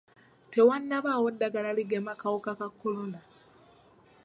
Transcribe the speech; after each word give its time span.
Tewannabaawo 0.51 1.27
ddagala 1.35 1.71
ligema 1.77 2.13
kawuka 2.21 2.51
ka 2.59 2.67
kolona 2.79 3.19